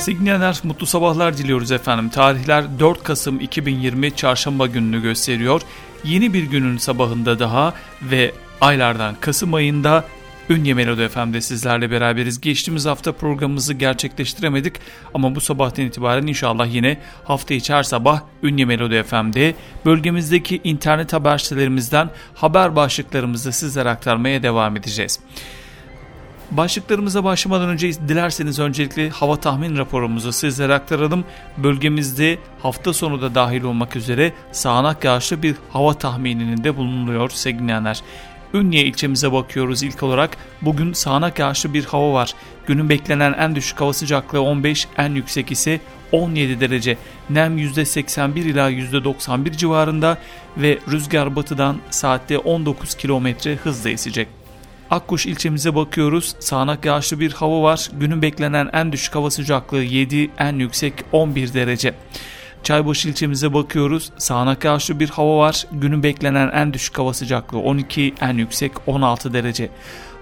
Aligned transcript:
Signaler 0.00 0.60
mutlu 0.64 0.86
sabahlar 0.86 1.38
diliyoruz 1.38 1.72
efendim. 1.72 2.08
Tarihler 2.08 2.80
4 2.80 3.02
Kasım 3.02 3.40
2020 3.40 4.16
çarşamba 4.16 4.66
gününü 4.66 5.02
gösteriyor. 5.02 5.62
Yeni 6.04 6.32
bir 6.32 6.42
günün 6.42 6.78
sabahında 6.78 7.38
daha 7.38 7.74
ve 8.02 8.32
aylardan 8.60 9.14
Kasım 9.20 9.54
ayında 9.54 10.04
Ünye 10.50 10.74
Melodi 10.74 11.08
FM'de 11.08 11.40
sizlerle 11.40 11.90
beraberiz. 11.90 12.40
Geçtiğimiz 12.40 12.86
hafta 12.86 13.12
programımızı 13.12 13.74
gerçekleştiremedik 13.74 14.74
ama 15.14 15.34
bu 15.34 15.40
sabahtan 15.40 15.84
itibaren 15.84 16.26
inşallah 16.26 16.74
yine 16.74 16.98
hafta 17.24 17.54
içi 17.54 17.74
her 17.74 17.82
sabah 17.82 18.22
Ünye 18.42 18.64
Melodi 18.64 19.02
FM'de 19.02 19.54
bölgemizdeki 19.84 20.60
internet 20.64 21.12
haber 21.12 21.38
sitelerimizden 21.38 22.10
haber 22.34 22.76
başlıklarımızı 22.76 23.52
sizlere 23.52 23.88
aktarmaya 23.88 24.42
devam 24.42 24.76
edeceğiz. 24.76 25.20
Başlıklarımıza 26.50 27.24
başlamadan 27.24 27.68
önce 27.68 27.92
dilerseniz 27.92 28.58
öncelikle 28.58 29.10
hava 29.10 29.36
tahmin 29.36 29.78
raporumuzu 29.78 30.32
sizlere 30.32 30.74
aktaralım. 30.74 31.24
Bölgemizde 31.56 32.38
hafta 32.62 32.92
sonu 32.92 33.22
da 33.22 33.34
dahil 33.34 33.62
olmak 33.62 33.96
üzere 33.96 34.32
sağanak 34.52 35.04
yağışlı 35.04 35.42
bir 35.42 35.56
hava 35.70 35.94
tahmininin 35.94 36.64
de 36.64 36.76
bulunuyor 36.76 37.30
sevgili 37.30 37.92
Ünye 38.54 38.84
ilçemize 38.84 39.32
bakıyoruz 39.32 39.82
ilk 39.82 40.02
olarak. 40.02 40.36
Bugün 40.62 40.92
sağanak 40.92 41.38
yağışlı 41.38 41.74
bir 41.74 41.84
hava 41.84 42.12
var. 42.12 42.34
Günün 42.66 42.88
beklenen 42.88 43.32
en 43.32 43.54
düşük 43.54 43.80
hava 43.80 43.92
sıcaklığı 43.92 44.40
15, 44.40 44.88
en 44.98 45.14
yüksek 45.14 45.52
ise 45.52 45.80
17 46.12 46.60
derece. 46.60 46.96
Nem 47.30 47.58
%81 47.58 48.38
ila 48.38 48.70
%91 48.70 49.56
civarında 49.56 50.18
ve 50.56 50.78
rüzgar 50.90 51.36
batıdan 51.36 51.76
saatte 51.90 52.38
19 52.38 52.94
km 52.94 53.26
hızla 53.62 53.90
esecek. 53.90 54.39
Akkuş 54.90 55.26
ilçemize 55.26 55.74
bakıyoruz. 55.74 56.34
Sağanak 56.40 56.84
yağışlı 56.84 57.20
bir 57.20 57.32
hava 57.32 57.62
var. 57.62 57.90
Günün 57.92 58.22
beklenen 58.22 58.70
en 58.72 58.92
düşük 58.92 59.14
hava 59.14 59.30
sıcaklığı 59.30 59.82
7, 59.82 60.30
en 60.38 60.58
yüksek 60.58 60.94
11 61.12 61.54
derece. 61.54 61.94
Çaybaşı 62.62 63.08
ilçemize 63.08 63.54
bakıyoruz. 63.54 64.12
Sağanak 64.18 64.64
yağışlı 64.64 65.00
bir 65.00 65.08
hava 65.10 65.38
var. 65.38 65.66
Günün 65.72 66.02
beklenen 66.02 66.50
en 66.54 66.72
düşük 66.72 66.98
hava 66.98 67.14
sıcaklığı 67.14 67.58
12, 67.58 68.14
en 68.20 68.38
yüksek 68.38 68.72
16 68.86 69.32
derece. 69.32 69.70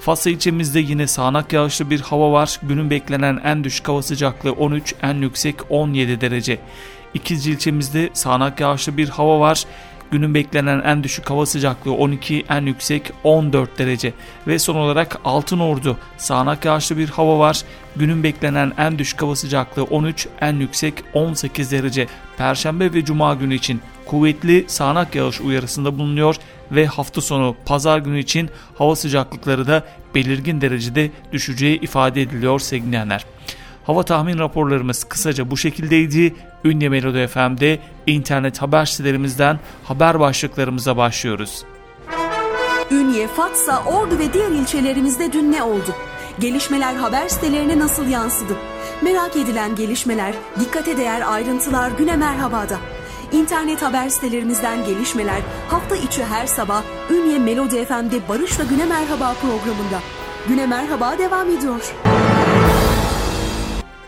Fatsa 0.01 0.31
ilçemizde 0.31 0.81
yine 0.81 1.07
sağanak 1.07 1.53
yağışlı 1.53 1.91
bir 1.91 2.01
hava 2.01 2.33
var. 2.33 2.61
Günün 2.63 2.91
beklenen 2.91 3.41
en 3.45 3.65
düşük 3.65 3.89
hava 3.89 4.03
sıcaklığı 4.03 4.53
13, 4.53 4.95
en 5.03 5.15
yüksek 5.15 5.57
17 5.71 6.21
derece. 6.21 6.59
İkizce 7.15 7.51
ilçemizde 7.51 8.11
sağanak 8.13 8.61
yağışlı 8.61 8.97
bir 8.97 9.09
hava 9.09 9.41
var. 9.41 9.65
Günün 10.11 10.35
beklenen 10.35 10.81
en 10.81 11.05
düşük 11.05 11.31
hava 11.31 11.47
sıcaklığı 11.47 11.93
12, 11.93 12.45
en 12.49 12.67
yüksek 12.67 13.13
14 13.25 13.79
derece. 13.79 14.13
Ve 14.47 14.59
son 14.59 14.77
olarak 14.77 15.21
Altın 15.25 15.59
Ordu 15.59 15.99
sağanak 16.17 16.65
yağışlı 16.65 16.99
bir 16.99 17.09
hava 17.09 17.39
var. 17.39 17.63
Günün 17.97 18.23
beklenen 18.23 18.73
en 18.79 18.99
düşük 18.99 19.23
hava 19.23 19.37
sıcaklığı 19.37 19.85
13, 19.85 20.29
en 20.41 20.57
yüksek 20.57 20.95
18 21.15 21.73
derece. 21.73 22.07
Perşembe 22.39 22.95
ve 22.95 23.05
Cuma 23.05 23.35
günü 23.35 23.55
için 23.55 23.81
kuvvetli 24.07 24.65
sağanak 24.69 25.15
yağış 25.15 25.41
uyarısında 25.41 25.99
bulunuyor 25.99 26.37
ve 26.73 26.87
hafta 26.87 27.21
sonu 27.21 27.57
pazar 27.67 27.99
günü 27.99 28.19
için 28.19 28.51
hava 28.79 28.97
sıcaklıkları 28.97 29.67
da 29.67 29.85
belirgin 30.15 30.61
derecede 30.61 31.11
düşeceği 31.33 31.81
ifade 31.81 32.23
ediliyor 32.23 32.61
sevgili 32.61 33.09
Hava 33.89 34.03
tahmin 34.03 34.39
raporlarımız 34.39 35.05
kısaca 35.05 35.51
bu 35.51 35.57
şekildeydi. 35.57 36.35
Ünye 36.65 36.89
Melodi 36.89 37.27
FM'de 37.27 37.79
internet 38.07 38.63
haber 38.63 38.85
sitelerimizden 38.85 39.59
haber 39.85 40.21
başlıklarımıza 40.21 40.97
başlıyoruz. 40.97 41.65
Ünye, 42.91 43.27
Fatsa, 43.29 43.83
Ordu 43.85 44.19
ve 44.19 44.33
diğer 44.33 44.51
ilçelerimizde 44.51 45.33
dün 45.33 45.53
ne 45.53 45.63
oldu? 45.63 45.95
Gelişmeler 46.41 46.95
haber 46.95 47.29
sitelerine 47.29 47.79
nasıl 47.79 48.09
yansıdı? 48.09 48.57
Merak 49.03 49.37
edilen 49.37 49.77
gelişmeler, 49.77 50.35
dikkate 50.61 50.97
değer 50.97 51.23
ayrıntılar 51.33 51.91
güne 51.91 52.17
merhabada. 52.17 52.79
İnternet 53.33 53.83
haber 53.83 54.09
sitelerimizden 54.09 54.85
gelişmeler 54.85 55.41
hafta 55.69 55.97
içi 55.97 56.25
her 56.25 56.47
sabah 56.47 56.83
Ünye 57.11 57.39
Melodi 57.39 57.85
FM'de 57.85 58.29
Barış'la 58.29 58.65
Güne 58.65 58.87
Merhaba 58.87 59.35
programında. 59.35 60.01
Güne 60.49 60.67
Merhaba 60.67 61.19
devam 61.19 61.51
ediyor. 61.51 61.95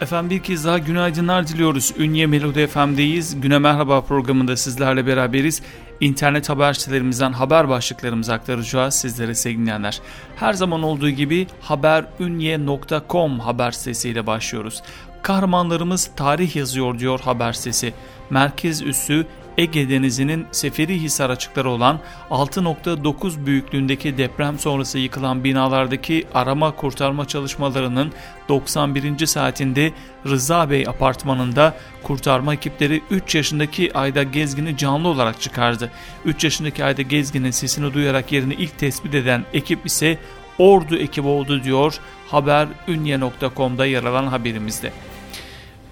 Efendim 0.00 0.30
bir 0.30 0.42
kez 0.42 0.64
daha 0.64 0.78
günaydınlar 0.78 1.48
diliyoruz. 1.48 1.94
Ünye 1.98 2.26
Melodi 2.26 2.66
FM'deyiz. 2.66 3.40
Güne 3.40 3.58
Merhaba 3.58 4.00
programında 4.00 4.56
sizlerle 4.56 5.06
beraberiz. 5.06 5.62
İnternet 6.00 6.48
haber 6.48 6.72
sitelerimizden 6.72 7.32
haber 7.32 7.68
başlıklarımızı 7.68 8.32
aktaracağız 8.32 8.94
sizlere 8.94 9.34
sevgilenler. 9.34 10.00
Her 10.36 10.52
zaman 10.52 10.82
olduğu 10.82 11.10
gibi 11.10 11.46
haberünye.com 11.60 13.40
haber 13.40 13.70
sitesiyle 13.70 14.26
başlıyoruz. 14.26 14.82
Kahramanlarımız 15.22 16.10
tarih 16.16 16.56
yazıyor 16.56 16.98
diyor 16.98 17.20
haber 17.20 17.52
sitesi. 17.52 17.94
Merkez 18.30 18.82
üssü 18.82 19.26
Ege 19.60 19.88
Denizi'nin 19.88 20.46
Seferihisar 20.52 21.30
açıkları 21.30 21.70
olan 21.70 22.00
6.9 22.30 23.46
büyüklüğündeki 23.46 24.18
deprem 24.18 24.58
sonrası 24.58 24.98
yıkılan 24.98 25.44
binalardaki 25.44 26.26
arama 26.34 26.76
kurtarma 26.76 27.28
çalışmalarının 27.28 28.12
91. 28.48 29.26
saatinde 29.26 29.92
Rıza 30.26 30.70
Bey 30.70 30.86
apartmanında 30.88 31.76
kurtarma 32.02 32.54
ekipleri 32.54 33.02
3 33.10 33.34
yaşındaki 33.34 33.98
Ayda 33.98 34.22
Gezgin'i 34.22 34.76
canlı 34.76 35.08
olarak 35.08 35.40
çıkardı. 35.40 35.90
3 36.24 36.44
yaşındaki 36.44 36.84
Ayda 36.84 37.02
Gezgin'in 37.02 37.50
sesini 37.50 37.94
duyarak 37.94 38.32
yerini 38.32 38.54
ilk 38.54 38.78
tespit 38.78 39.14
eden 39.14 39.44
ekip 39.52 39.86
ise 39.86 40.18
Ordu 40.58 40.96
ekibi 40.96 41.28
oldu 41.28 41.64
diyor 41.64 42.00
haber 42.28 42.68
ünye.com'da 42.88 43.86
yer 43.86 44.04
alan 44.04 44.26
haberimizde. 44.26 44.92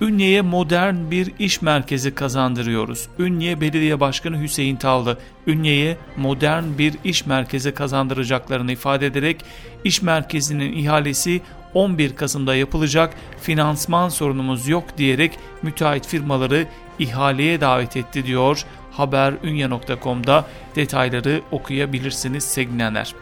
Ünye'ye 0.00 0.42
modern 0.42 1.10
bir 1.10 1.32
iş 1.38 1.62
merkezi 1.62 2.14
kazandırıyoruz. 2.14 3.08
Ünye 3.18 3.60
Belediye 3.60 4.00
Başkanı 4.00 4.42
Hüseyin 4.42 4.76
Tavlı, 4.76 5.18
Ünye'ye 5.46 5.96
modern 6.16 6.64
bir 6.78 6.94
iş 7.04 7.26
merkezi 7.26 7.74
kazandıracaklarını 7.74 8.72
ifade 8.72 9.06
ederek 9.06 9.44
iş 9.84 10.02
merkezinin 10.02 10.72
ihalesi 10.72 11.40
11 11.74 12.16
Kasım'da 12.16 12.54
yapılacak 12.54 13.14
finansman 13.40 14.08
sorunumuz 14.08 14.68
yok 14.68 14.84
diyerek 14.98 15.38
müteahhit 15.62 16.06
firmaları 16.06 16.66
ihaleye 16.98 17.60
davet 17.60 17.96
etti 17.96 18.26
diyor. 18.26 18.64
Haber 18.92 19.34
ünye.com'da 19.42 20.46
detayları 20.76 21.40
okuyabilirsiniz 21.50 22.44
sevgilenler. 22.44 23.14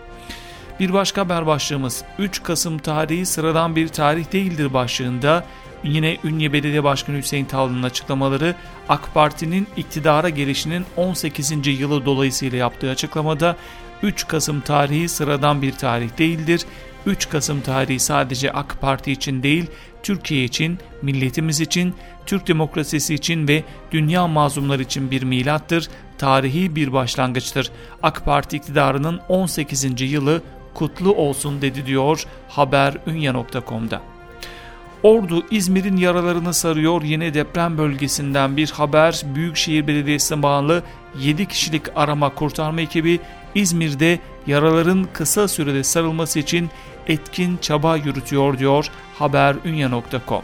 Bir 0.81 0.92
başka 0.92 1.20
haber 1.20 1.47
başlığımız 1.47 2.04
3 2.19 2.42
Kasım 2.42 2.78
tarihi 2.78 3.26
sıradan 3.26 3.76
bir 3.76 3.88
tarih 3.88 4.32
değildir 4.32 4.75
başlığında 4.75 5.44
Yine 5.86 6.19
Ünye 6.24 6.52
Belediye 6.52 6.84
Başkanı 6.84 7.16
Hüseyin 7.16 7.44
Tavlı'nın 7.44 7.82
açıklamaları 7.82 8.54
AK 8.88 9.14
Parti'nin 9.14 9.66
iktidara 9.76 10.28
gelişinin 10.28 10.84
18. 10.97 11.80
yılı 11.80 12.04
dolayısıyla 12.04 12.58
yaptığı 12.58 12.91
açıklamada 12.91 13.56
3 14.02 14.26
Kasım 14.28 14.60
tarihi 14.60 15.08
sıradan 15.08 15.62
bir 15.62 15.72
tarih 15.72 16.19
değildir. 16.19 16.64
3 17.06 17.28
Kasım 17.28 17.60
tarihi 17.60 18.00
sadece 18.00 18.52
AK 18.52 18.80
Parti 18.80 19.12
için 19.12 19.42
değil, 19.42 19.66
Türkiye 20.02 20.44
için, 20.44 20.78
milletimiz 21.02 21.60
için, 21.60 21.94
Türk 22.26 22.48
demokrasisi 22.48 23.14
için 23.14 23.48
ve 23.48 23.64
dünya 23.91 24.26
mazlumları 24.26 24.82
için 24.82 25.10
bir 25.10 25.22
milattır, 25.22 25.89
tarihi 26.18 26.77
bir 26.77 26.92
başlangıçtır. 26.92 27.71
AK 28.03 28.24
Parti 28.24 28.56
iktidarının 28.56 29.21
18. 29.28 30.00
yılı 30.00 30.42
kutlu 30.74 31.15
olsun 31.15 31.62
dedi 31.62 31.86
diyor 31.86 32.24
haber 32.48 32.94
ünya.com'da. 33.06 34.16
Ordu 35.03 35.45
İzmir'in 35.51 35.97
yaralarını 35.97 36.54
sarıyor. 36.54 37.03
Yine 37.03 37.34
deprem 37.34 37.78
bölgesinden 37.78 38.57
bir 38.57 38.71
haber. 38.71 39.22
Büyükşehir 39.34 39.87
Belediyesi'ne 39.87 40.43
bağlı 40.43 40.83
7 41.21 41.47
kişilik 41.47 41.83
arama 41.97 42.34
kurtarma 42.34 42.81
ekibi 42.81 43.21
İzmir'de 43.54 44.19
yaraların 44.47 45.07
kısa 45.13 45.48
sürede 45.48 45.84
sarılması 45.84 46.39
için 46.39 46.71
etkin 47.07 47.57
çaba 47.57 47.97
yürütüyor 47.97 48.59
diyor 48.59 48.91
haberunya.com. 49.19 50.43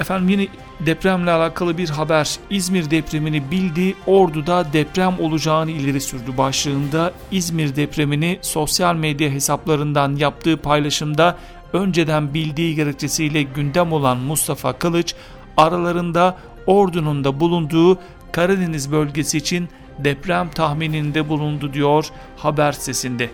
Efendim 0.00 0.28
yine 0.28 0.48
depremle 0.80 1.30
alakalı 1.30 1.78
bir 1.78 1.88
haber. 1.88 2.36
İzmir 2.50 2.90
depremini 2.90 3.50
bildi, 3.50 3.94
Ordu'da 4.06 4.72
deprem 4.72 5.20
olacağını 5.20 5.70
ileri 5.70 6.00
sürdü 6.00 6.36
başlığında 6.38 7.12
İzmir 7.30 7.76
depremini 7.76 8.38
sosyal 8.42 8.94
medya 8.94 9.30
hesaplarından 9.30 10.16
yaptığı 10.16 10.56
paylaşımda 10.56 11.36
önceden 11.72 12.34
bildiği 12.34 12.74
gerekçesiyle 12.74 13.42
gündem 13.42 13.92
olan 13.92 14.18
Mustafa 14.18 14.72
Kılıç 14.72 15.14
aralarında 15.56 16.36
ordunun 16.66 17.24
da 17.24 17.40
bulunduğu 17.40 17.98
Karadeniz 18.32 18.92
bölgesi 18.92 19.38
için 19.38 19.68
deprem 19.98 20.50
tahmininde 20.50 21.28
bulundu 21.28 21.72
diyor 21.72 22.06
haber 22.36 22.72
sesinde. 22.72 23.30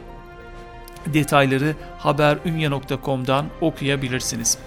Detayları 1.07 1.75
haberünye.com'dan 1.99 3.47
okuyabilirsiniz. 3.61 4.59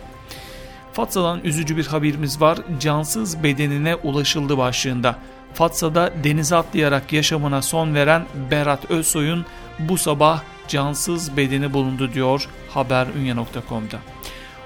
Fatsa'dan 0.94 1.40
üzücü 1.44 1.78
bir 1.78 1.88
haberimiz 1.88 2.42
var. 2.42 2.58
Cansız 2.80 3.44
bedenine 3.44 3.96
ulaşıldı 3.96 4.58
başlığında. 4.58 5.16
Fatsa'da 5.54 6.12
denize 6.24 6.56
atlayarak 6.56 7.14
yaşamına 7.14 7.62
son 7.62 7.96
veren 7.96 8.26
Berat 8.52 8.92
Özsoy'un 8.92 9.46
bu 9.80 9.98
sabah 9.98 10.42
cansız 10.70 11.38
bedeni 11.38 11.74
bulundu 11.74 12.14
diyor 12.14 12.48
haberünye.com'da. 12.70 14.00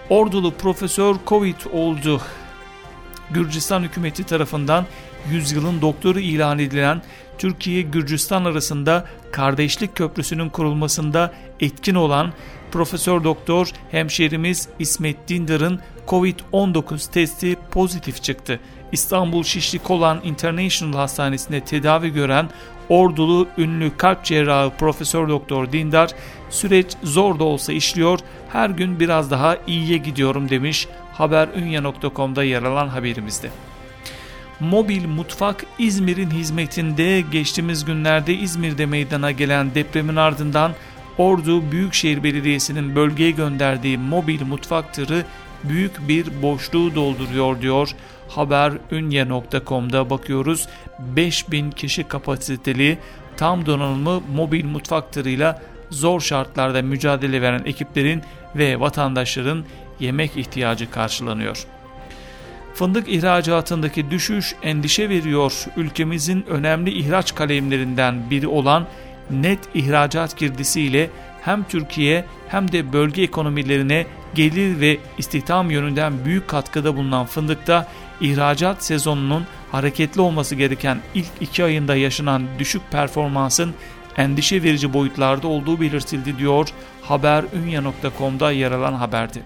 Ordulu 0.10 0.54
profesör 0.54 1.16
Covid 1.28 1.56
oldu. 1.74 2.22
Gürcistan 3.32 3.84
hükümeti 3.84 4.24
tarafından 4.24 4.86
yüzyılın 5.32 5.82
doktoru 5.82 6.20
ilan 6.20 6.60
edilen 6.60 7.02
Türkiye-Gürcistan 7.38 8.46
arasında 8.46 9.06
kardeşlik 9.32 9.96
köprüsünün 9.96 10.50
kurulmasında 10.50 11.34
etkin 11.60 11.96
olan 11.96 12.34
Profesör 12.72 13.24
Doktor 13.24 13.72
hemşerimiz 13.92 14.70
İsmet 14.80 15.30
Dindar'ın 15.30 15.80
Covid-19 16.08 17.12
testi 17.12 17.58
pozitif 17.72 18.24
çıktı. 18.24 18.60
İstanbul 18.92 19.44
Şişli 19.44 19.80
Kolan 19.80 20.22
International 20.24 20.94
Hastanesi'nde 20.94 21.60
tedavi 21.60 22.10
gören 22.14 22.50
Ordulu 22.90 23.48
ünlü 23.58 23.98
kalp 23.98 24.24
cerrahı 24.24 24.72
Profesör 24.80 25.30
Doktor 25.30 25.72
Dindar 25.72 26.10
süreç 26.50 26.88
zor 27.04 27.40
da 27.40 27.44
olsa 27.44 27.74
işliyor 27.74 28.20
her 28.52 28.70
gün 28.70 29.00
biraz 29.00 29.32
daha 29.32 29.58
iyiye 29.68 29.98
gidiyorum 29.98 30.50
demiş 30.50 30.88
haberünya.com'da 31.14 32.44
yer 32.44 32.64
alan 32.64 32.88
haberimizde. 32.88 33.50
Mobil 34.60 35.08
Mutfak 35.08 35.66
İzmir'in 35.80 36.32
hizmetinde 36.32 37.22
geçtiğimiz 37.32 37.86
günlerde 37.86 38.34
İzmir'de 38.34 38.86
meydana 38.86 39.32
gelen 39.32 39.76
depremin 39.76 40.16
ardından 40.16 40.72
Ordu 41.18 41.72
Büyükşehir 41.72 42.24
Belediyesi'nin 42.24 42.96
bölgeye 42.96 43.32
gönderdiği 43.32 43.98
mobil 43.98 44.42
mutfak 44.42 44.94
tırı 44.94 45.26
büyük 45.64 46.08
bir 46.08 46.42
boşluğu 46.42 46.96
dolduruyor 46.96 47.62
diyor. 47.62 47.90
Haberünye.com'da 48.30 50.10
bakıyoruz 50.10 50.68
5000 51.00 51.72
kişi 51.72 52.04
kapasiteli 52.04 52.98
tam 53.38 53.66
donanımlı 53.66 54.22
mobil 54.36 54.66
mutfak 54.66 55.14
tırıyla 55.14 55.62
zor 55.90 56.22
şartlarda 56.22 56.82
mücadele 56.82 57.42
veren 57.42 57.64
ekiplerin 57.66 58.22
ve 58.56 58.80
vatandaşların 58.80 59.66
yemek 60.00 60.38
ihtiyacı 60.38 60.92
karşılanıyor. 60.92 61.66
Fındık 62.74 63.10
ihracatındaki 63.10 64.12
düşüş 64.12 64.56
endişe 64.64 65.10
veriyor. 65.10 65.66
Ülkemizin 65.78 66.46
önemli 66.50 66.92
ihraç 66.92 67.36
kalemlerinden 67.36 68.30
biri 68.30 68.48
olan 68.48 68.88
net 69.32 69.60
ihracat 69.74 70.38
girdisiyle 70.38 71.10
hem 71.46 71.64
Türkiye 71.64 72.26
hem 72.48 72.72
de 72.72 72.94
bölge 72.94 73.24
ekonomilerine 73.24 74.06
gelir 74.36 74.80
ve 74.80 74.98
istihdam 75.18 75.72
yönünden 75.72 76.26
büyük 76.26 76.48
katkıda 76.48 76.96
bulunan 76.96 77.26
fındıkta 77.26 77.88
ihracat 78.22 78.84
sezonunun 78.84 79.46
hareketli 79.72 80.22
olması 80.22 80.56
gereken 80.56 81.00
ilk 81.14 81.32
iki 81.42 81.64
ayında 81.64 81.96
yaşanan 81.96 82.44
düşük 82.60 82.82
performansın 82.92 83.74
endişe 84.18 84.64
verici 84.64 84.94
boyutlarda 84.94 85.48
olduğu 85.48 85.82
belirtildi 85.82 86.38
diyor 86.38 86.68
haberünya.com'da 87.02 88.52
yer 88.52 88.72
alan 88.72 88.94
haberde. 88.94 89.40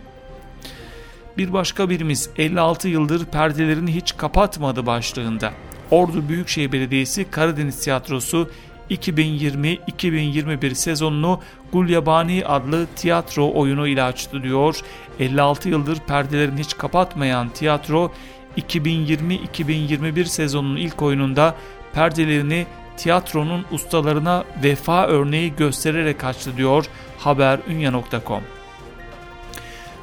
Bir 1.38 1.54
başka 1.54 1.90
birimiz 1.90 2.30
56 2.38 2.88
yıldır 2.88 3.26
perdelerini 3.26 3.96
hiç 3.96 4.18
kapatmadı 4.18 4.86
başlığında. 4.86 5.54
Ordu 5.92 6.30
Büyükşehir 6.30 6.72
Belediyesi 6.72 7.32
Karadeniz 7.32 7.80
Tiyatrosu 7.80 8.50
2020-2021 8.92 10.76
sezonunu 10.76 11.42
Gulyabani 11.74 12.46
adlı 12.46 12.88
tiyatro 12.96 13.52
oyunu 13.54 13.88
ile 13.88 14.04
açtı 14.04 14.44
diyor. 14.44 14.80
56 15.20 15.70
yıldır 15.70 16.00
perdelerini 16.00 16.60
hiç 16.60 16.78
kapatmayan 16.78 17.50
tiyatro 17.50 18.12
2020-2021 18.58 20.26
sezonunun 20.26 20.76
ilk 20.76 21.02
oyununda 21.02 21.56
perdelerini 21.94 22.66
tiyatronun 22.98 23.66
ustalarına 23.72 24.44
vefa 24.64 25.08
örneği 25.08 25.56
göstererek 25.56 26.24
açtı 26.24 26.58
diyor 26.58 26.86
haberünya.com. 27.18 28.44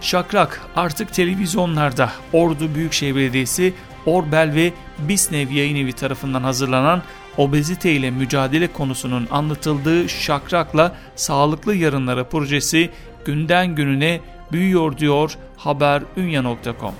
Şakrak 0.00 0.60
artık 0.76 1.12
televizyonlarda 1.12 2.12
Ordu 2.32 2.75
Büyükşehir 2.75 3.16
Belediyesi 3.16 3.75
Orbel 4.06 4.54
ve 4.54 4.72
Bisnev 4.98 5.50
yayın 5.50 5.76
evi 5.76 5.92
tarafından 5.92 6.42
hazırlanan 6.42 7.02
obezite 7.38 7.92
ile 7.92 8.10
mücadele 8.10 8.66
konusunun 8.66 9.28
anlatıldığı 9.31 10.08
Şakrak'la 10.08 10.96
Sağlıklı 11.16 11.75
Yarınlara 11.75 12.25
projesi 12.25 12.90
günden 13.25 13.75
gününe 13.75 14.20
büyüyor 14.52 14.98
diyor 14.98 15.38
haberünya.com. 15.56 16.94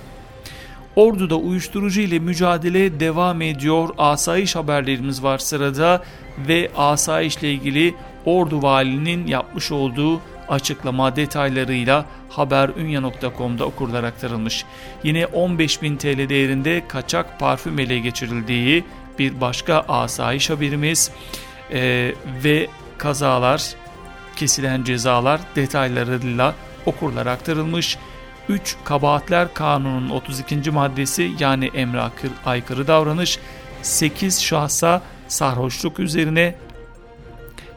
Ordu'da 0.95 1.35
uyuşturucu 1.35 2.01
ile 2.01 2.19
mücadele 2.19 2.99
devam 2.99 3.41
ediyor. 3.41 3.89
Asayiş 3.97 4.55
haberlerimiz 4.55 5.23
var 5.23 5.37
sırada 5.37 6.03
ve 6.47 6.71
asayiş 6.77 7.37
ile 7.37 7.53
ilgili 7.53 7.95
Ordu 8.25 8.61
valinin 8.61 9.27
yapmış 9.27 9.71
olduğu 9.71 10.21
açıklama 10.49 11.15
detaylarıyla 11.15 12.05
haberünya.com'da 12.29 13.65
okurlar 13.65 14.03
aktarılmış. 14.03 14.65
Yine 15.03 15.23
15.000 15.23 15.97
TL 15.97 16.29
değerinde 16.29 16.83
kaçak 16.87 17.39
parfüm 17.39 17.79
ele 17.79 17.99
geçirildiği 17.99 18.83
bir 19.19 19.41
başka 19.41 19.79
asayiş 19.79 20.49
haberimiz 20.49 21.11
ee, 21.71 22.13
ve 22.43 22.67
kazalar, 22.97 23.73
kesilen 24.35 24.83
cezalar 24.83 25.41
detaylarıyla 25.55 26.55
okurlar 26.85 27.25
aktarılmış. 27.25 27.97
3 28.49 28.75
Kabahatler 28.83 29.53
Kanunu'nun 29.53 30.09
32. 30.09 30.71
maddesi 30.71 31.31
yani 31.39 31.65
emre 31.65 32.01
aykırı 32.45 32.87
davranış 32.87 33.39
8 33.81 34.43
şahsa 34.43 35.01
sarhoşluk 35.27 35.99
üzerine 35.99 36.55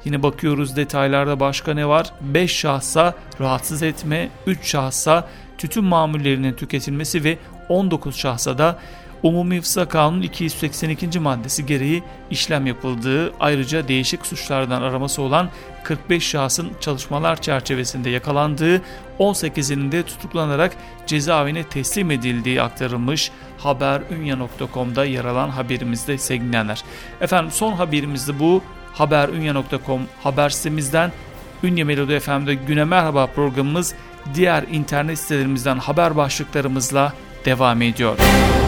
Yine 0.04 0.22
bakıyoruz 0.22 0.76
detaylarda 0.76 1.40
başka 1.40 1.74
ne 1.74 1.88
var? 1.88 2.12
5 2.20 2.56
şahsa 2.56 3.14
rahatsız 3.40 3.82
etme, 3.82 4.28
3 4.46 4.66
şahsa 4.66 5.28
tütün 5.58 5.84
mamullerinin 5.84 6.52
tüketilmesi 6.52 7.24
ve 7.24 7.38
19 7.68 8.16
şahsa 8.16 8.58
da 8.58 8.78
Umumi 9.22 9.56
Hıfza 9.56 9.88
Kanunu 9.88 10.24
282. 10.24 11.18
maddesi 11.18 11.66
gereği 11.66 12.02
işlem 12.30 12.66
yapıldığı 12.66 13.32
ayrıca 13.40 13.88
değişik 13.88 14.26
suçlardan 14.26 14.82
araması 14.82 15.22
olan 15.22 15.50
45 15.84 16.28
şahsın 16.28 16.70
çalışmalar 16.80 17.42
çerçevesinde 17.42 18.10
yakalandığı 18.10 18.82
18'inin 19.18 19.92
de 19.92 20.02
tutuklanarak 20.02 20.76
cezaevine 21.06 21.64
teslim 21.64 22.10
edildiği 22.10 22.62
aktarılmış 22.62 23.30
haberünya.com'da 23.58 25.04
yer 25.04 25.24
alan 25.24 25.48
haberimizde 25.48 26.18
sevgilenler. 26.18 26.82
Efendim 27.20 27.52
son 27.52 27.72
haberimiz 27.72 28.28
de 28.28 28.38
bu 28.38 28.62
haberünya.com 28.92 30.00
haber 30.22 30.48
sitemizden 30.50 31.12
Ünye 31.62 31.84
Melodi 31.84 32.20
FM'de 32.20 32.54
Güne 32.54 32.84
Merhaba 32.84 33.26
programımız 33.26 33.94
diğer 34.34 34.62
internet 34.62 35.18
sitelerimizden 35.18 35.78
haber 35.78 36.16
başlıklarımızla 36.16 37.12
devam 37.44 37.82
ediyor. 37.82 38.18
Ünye, 38.18 38.67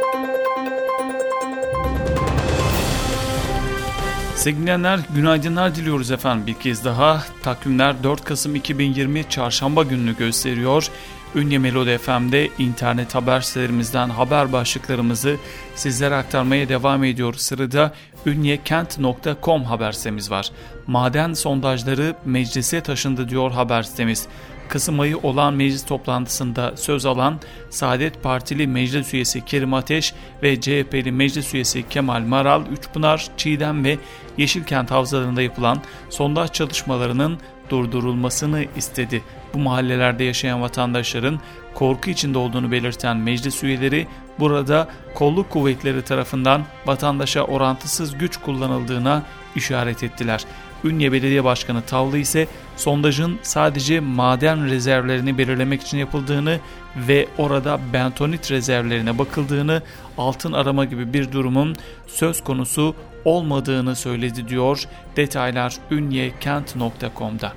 Sevgili 4.41 5.03
günaydınlar 5.15 5.75
diliyoruz 5.75 6.11
efendim 6.11 6.47
bir 6.47 6.53
kez 6.53 6.85
daha. 6.85 7.23
Takvimler 7.43 8.03
4 8.03 8.23
Kasım 8.23 8.55
2020 8.55 9.29
Çarşamba 9.29 9.83
gününü 9.83 10.17
gösteriyor. 10.17 10.89
Ünye 11.35 11.59
Melodi 11.59 11.97
FM'de 11.97 12.49
internet 12.57 13.15
haber 13.15 13.41
sitelerimizden 13.41 14.09
haber 14.09 14.53
başlıklarımızı 14.53 15.37
sizlere 15.75 16.15
aktarmaya 16.15 16.69
devam 16.69 17.03
ediyoruz. 17.03 17.41
Sırada 17.41 17.93
ünyekent.com 18.25 19.63
haber 19.63 19.91
sitemiz 19.91 20.31
var. 20.31 20.51
Maden 20.87 21.33
sondajları 21.33 22.15
meclise 22.25 22.81
taşındı 22.81 23.29
diyor 23.29 23.51
haber 23.51 23.83
sitemiz. 23.83 24.27
Kasım 24.71 24.99
ayı 24.99 25.17
olan 25.17 25.53
meclis 25.53 25.85
toplantısında 25.85 26.73
söz 26.77 27.05
alan 27.05 27.39
Saadet 27.69 28.23
Partili 28.23 28.67
meclis 28.67 29.13
üyesi 29.13 29.45
Kerim 29.45 29.73
Ateş 29.73 30.13
ve 30.43 30.61
CHP'li 30.61 31.11
meclis 31.11 31.53
üyesi 31.53 31.89
Kemal 31.89 32.21
Maral, 32.21 32.65
Üçpınar, 32.65 33.27
Çiğdem 33.37 33.83
ve 33.83 33.97
Yeşilkent 34.37 34.91
havzalarında 34.91 35.41
yapılan 35.41 35.81
sondaj 36.09 36.51
çalışmalarının 36.51 37.37
durdurulmasını 37.69 38.65
istedi. 38.77 39.23
Bu 39.53 39.59
mahallelerde 39.59 40.23
yaşayan 40.23 40.61
vatandaşların 40.61 41.39
korku 41.73 42.09
içinde 42.09 42.37
olduğunu 42.37 42.71
belirten 42.71 43.17
meclis 43.17 43.63
üyeleri 43.63 44.07
burada 44.39 44.87
kolluk 45.15 45.49
kuvvetleri 45.49 46.01
tarafından 46.01 46.65
vatandaşa 46.85 47.41
orantısız 47.41 48.17
güç 48.17 48.37
kullanıldığına 48.37 49.23
işaret 49.55 50.03
ettiler. 50.03 50.45
Ünye 50.83 51.11
Belediye 51.11 51.43
Başkanı 51.43 51.81
Tavlı 51.81 52.17
ise 52.17 52.47
sondajın 52.75 53.39
sadece 53.41 53.99
maden 53.99 54.69
rezervlerini 54.69 55.37
belirlemek 55.37 55.81
için 55.81 55.97
yapıldığını 55.97 56.59
ve 57.07 57.27
orada 57.37 57.79
bentonit 57.93 58.51
rezervlerine 58.51 59.17
bakıldığını, 59.17 59.81
altın 60.17 60.53
arama 60.53 60.85
gibi 60.85 61.13
bir 61.13 61.31
durumun 61.31 61.75
söz 62.07 62.43
konusu 62.43 62.95
olmadığını 63.25 63.95
söyledi 63.95 64.47
diyor. 64.47 64.83
Detaylar 65.15 65.75
ünyekent.com'da. 65.91 67.53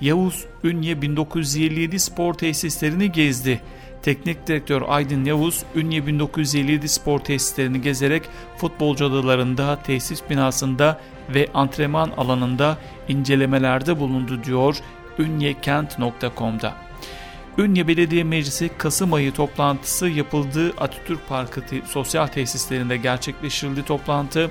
Yavuz 0.00 0.44
Ünye 0.64 1.02
1957 1.02 1.98
spor 1.98 2.34
tesislerini 2.34 3.12
gezdi. 3.12 3.60
Teknik 4.02 4.46
direktör 4.46 4.82
Aydın 4.88 5.24
Yavuz, 5.24 5.62
Ünye 5.74 6.06
1957 6.06 6.88
spor 6.88 7.18
tesislerini 7.18 7.80
gezerek 7.80 8.22
futbolcu 8.56 9.06
adalarında, 9.06 9.82
tesis 9.82 10.22
binasında 10.30 11.00
ve 11.34 11.48
antrenman 11.54 12.10
alanında 12.16 12.78
incelemelerde 13.08 14.00
bulundu 14.00 14.44
diyor 14.44 14.76
ünyekent.com'da. 15.18 16.74
Ünye 17.58 17.88
Belediye 17.88 18.24
Meclisi 18.24 18.70
Kasım 18.78 19.12
ayı 19.12 19.32
toplantısı 19.32 20.08
yapıldığı 20.08 20.70
Atatürk 20.70 21.28
Parkı 21.28 21.66
te 21.66 21.82
sosyal 21.86 22.26
tesislerinde 22.26 22.96
gerçekleştirildi 22.96 23.84
toplantı. 23.84 24.50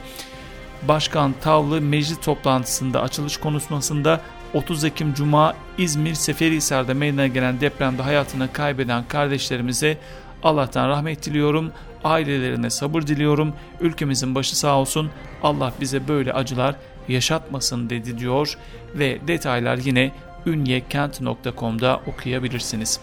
Başkan 0.87 1.33
Tavlı 1.41 1.81
meclis 1.81 2.19
toplantısında 2.19 3.01
açılış 3.01 3.37
konuşmasında 3.37 4.21
30 4.53 4.83
Ekim 4.83 5.13
Cuma 5.13 5.55
İzmir 5.77 6.13
Seferihisar'da 6.13 6.93
meydana 6.93 7.27
gelen 7.27 7.61
depremde 7.61 8.01
hayatını 8.01 8.53
kaybeden 8.53 9.03
kardeşlerimize 9.07 9.97
Allah'tan 10.43 10.89
rahmet 10.89 11.25
diliyorum, 11.25 11.71
ailelerine 12.03 12.69
sabır 12.69 13.01
diliyorum, 13.01 13.53
ülkemizin 13.81 14.35
başı 14.35 14.57
sağ 14.57 14.77
olsun, 14.77 15.09
Allah 15.43 15.73
bize 15.81 16.07
böyle 16.07 16.33
acılar 16.33 16.75
yaşatmasın 17.07 17.89
dedi 17.89 18.17
diyor 18.17 18.57
ve 18.95 19.19
detaylar 19.27 19.77
yine 19.77 20.11
ünyekent.com'da 20.45 22.01
okuyabilirsiniz. 22.07 22.99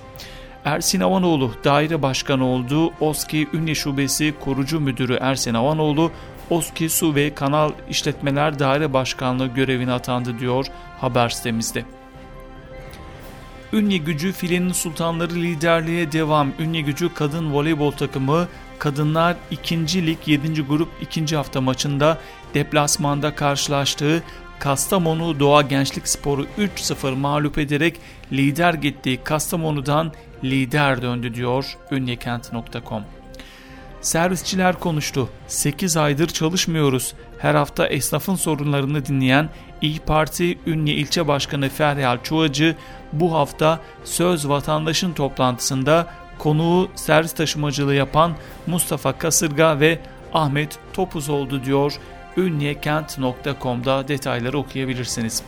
Ersin 0.65 1.01
Avanoğlu 1.01 1.53
daire 1.65 2.03
başkanı 2.03 2.45
olduğu 2.45 2.93
OSKİ 3.01 3.49
Ünye 3.53 3.75
Şubesi 3.75 4.35
kurucu 4.41 4.81
müdürü 4.81 5.19
Ersin 5.21 5.55
Avanoğlu 5.55 6.11
OSKİ 6.51 6.91
Su 6.91 7.15
ve 7.15 7.35
Kanal 7.35 7.73
İşletmeler 7.91 8.59
Daire 8.59 8.93
Başkanlığı 8.93 9.47
görevine 9.47 9.93
atandı 9.93 10.39
diyor 10.39 10.67
haber 11.01 11.29
sitemizde. 11.29 11.85
Ünye 13.73 13.99
Gücü 13.99 14.33
filenin 14.33 14.73
sultanları 14.73 15.35
liderliğe 15.35 16.13
devam. 16.13 16.53
Ünye 16.59 16.81
Gücü 16.81 17.15
kadın 17.15 17.53
voleybol 17.53 17.91
takımı 17.91 18.49
Kadınlar 18.79 19.37
2. 19.51 20.07
Lig 20.07 20.19
7. 20.27 20.63
grup 20.63 20.89
2. 21.01 21.37
hafta 21.37 21.61
maçında 21.61 22.19
deplasmanda 22.55 23.35
karşılaştığı 23.35 24.23
Kastamonu 24.59 25.41
Doğa 25.41 25.63
Gençlik 25.63 26.09
Sporu 26.09 26.47
3-0 26.59 27.15
mağlup 27.15 27.59
ederek 27.59 28.01
lider 28.33 28.75
gittiği 28.75 29.25
Kastamonu'dan 29.25 30.13
lider 30.45 31.03
döndü 31.03 31.35
diyor 31.35 31.77
ünyekent.com. 31.91 33.18
Servisçiler 34.01 34.79
konuştu. 34.79 35.29
8 35.47 35.97
aydır 35.97 36.29
çalışmıyoruz. 36.29 37.15
Her 37.39 37.55
hafta 37.55 37.87
esnafın 37.87 38.35
sorunlarını 38.35 39.07
dinleyen 39.07 39.49
İyi 39.83 39.99
Parti 39.99 40.59
Ünye 40.67 40.95
İlçe 40.95 41.29
Başkanı 41.29 41.69
Feryal 41.69 42.19
Çuvacı 42.23 42.77
bu 43.13 43.35
hafta 43.35 43.81
Söz 44.05 44.49
Vatandaşın 44.49 45.13
toplantısında 45.13 46.07
konuğu 46.39 46.91
servis 46.95 47.33
taşımacılığı 47.33 47.95
yapan 47.95 48.37
Mustafa 48.67 49.13
Kasırga 49.13 49.81
ve 49.81 49.99
Ahmet 50.35 50.79
Topuz 50.93 51.29
oldu 51.29 51.65
diyor. 51.65 51.93
Ünyekent.com'da 52.37 54.09
detayları 54.09 54.59
okuyabilirsiniz. 54.59 55.43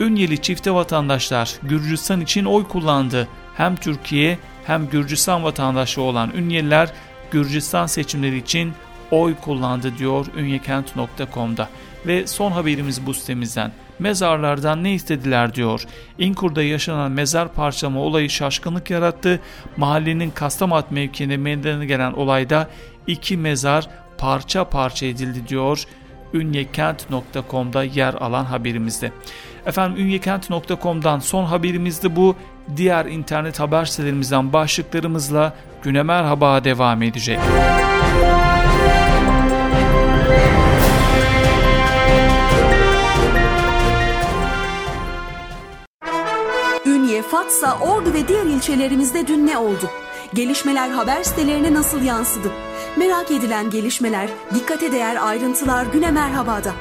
Ünyeli 0.00 0.42
çifte 0.42 0.74
vatandaşlar 0.74 1.54
Gürcistan 1.62 2.20
için 2.20 2.44
oy 2.44 2.68
kullandı. 2.68 3.28
Hem 3.56 3.76
Türkiye 3.76 4.38
hem 4.66 4.88
Gürcistan 4.88 5.44
vatandaşı 5.44 6.00
olan 6.02 6.30
Ünyeliler 6.34 6.92
Gürcistan 7.34 7.86
seçimleri 7.86 8.36
için 8.36 8.72
oy 9.10 9.34
kullandı 9.34 9.98
diyor 9.98 10.26
ünyekent.com'da. 10.36 11.68
Ve 12.06 12.26
son 12.26 12.52
haberimiz 12.52 13.06
bu 13.06 13.14
sitemizden. 13.14 13.72
Mezarlardan 13.98 14.84
ne 14.84 14.94
istediler 14.94 15.54
diyor. 15.54 15.84
İnkur'da 16.18 16.62
yaşanan 16.62 17.12
mezar 17.12 17.52
parçalama 17.52 18.00
olayı 18.00 18.30
şaşkınlık 18.30 18.90
yarattı. 18.90 19.40
Mahallenin 19.76 20.30
Kastamat 20.30 20.90
mevkiinde 20.90 21.36
meydana 21.36 21.84
gelen 21.84 22.12
olayda 22.12 22.68
iki 23.06 23.36
mezar 23.36 23.88
parça 24.18 24.64
parça 24.64 25.06
edildi 25.06 25.48
diyor 25.48 25.84
ünyekent.com'da 26.34 27.84
yer 27.84 28.14
alan 28.14 28.44
haberimizde. 28.44 29.12
Efendim 29.66 30.04
ünyekent.com'dan 30.04 31.18
son 31.18 31.44
haberimizde 31.44 32.16
bu. 32.16 32.36
Diğer 32.76 33.06
internet 33.06 33.60
haber 33.60 33.84
sitelerimizden 33.84 34.52
başlıklarımızla 34.52 35.54
güne 35.84 36.02
merhaba 36.02 36.64
devam 36.64 37.02
edecek. 37.02 37.38
Ünye, 46.86 47.22
Fatsa, 47.22 47.78
Ordu 47.78 48.14
ve 48.14 48.28
diğer 48.28 48.44
ilçelerimizde 48.44 49.26
dün 49.26 49.46
ne 49.46 49.58
oldu? 49.58 49.90
Gelişmeler 50.34 50.90
haber 50.90 51.22
sitelerine 51.22 51.74
nasıl 51.74 52.02
yansıdı? 52.02 52.48
Merak 52.96 53.30
edilen 53.30 53.70
gelişmeler, 53.70 54.28
dikkate 54.54 54.92
değer 54.92 55.16
ayrıntılar 55.26 55.86
güne 55.86 56.10
merhabada. 56.10 56.72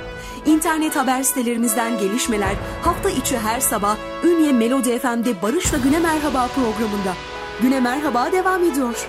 İnternet 0.45 0.95
haber 0.95 1.23
sitelerimizden 1.23 1.97
gelişmeler 1.97 2.55
hafta 2.81 3.09
içi 3.09 3.37
her 3.37 3.59
sabah 3.59 3.97
Ünye 4.23 4.51
Melodi 4.51 4.99
FM'de 4.99 5.41
Barış'la 5.41 5.77
Güne 5.77 5.99
Merhaba 5.99 6.47
programında. 6.47 7.32
Güne 7.61 7.79
Merhaba 7.79 8.31
devam 8.31 8.63
ediyor. 8.63 9.07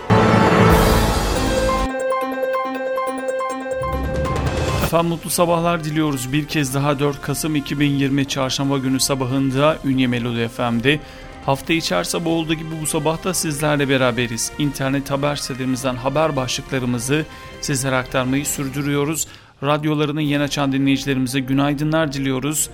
Efendim 4.85 5.09
mutlu 5.09 5.31
sabahlar 5.31 5.85
diliyoruz. 5.85 6.33
Bir 6.33 6.49
kez 6.49 6.75
daha 6.75 6.99
4 6.99 7.23
Kasım 7.23 7.57
2020 7.57 8.29
Çarşamba 8.29 8.79
günü 8.79 9.01
sabahında 9.01 9.79
Ünye 9.85 10.07
Melodi 10.07 10.49
FM'de 10.49 11.01
Hafta 11.47 11.73
içi 11.73 11.95
her 11.95 12.05
sabah 12.05 12.31
olduğu 12.31 12.55
gibi 12.55 12.69
bu 12.83 12.87
sabah 12.87 13.25
da 13.25 13.35
sizlerle 13.35 13.89
beraberiz. 13.89 14.53
İnternet 14.59 15.11
haber 15.11 15.37
sitelerimizden 15.37 15.97
haber 15.97 16.37
başlıklarımızı 16.37 17.25
sizlere 17.61 17.97
aktarmayı 17.97 18.47
sürdürüyoruz. 18.47 19.29
Radyolarını 19.63 20.23
yeni 20.23 20.43
açan 20.43 20.73
dinleyicilerimize 20.73 21.41
günaydınlar 21.41 22.13
diliyoruz. 22.13 22.71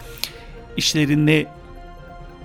İşlerinde 0.77 1.47